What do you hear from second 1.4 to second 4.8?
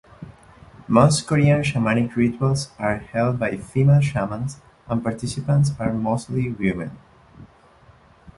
shamanic rituals are held by female shamans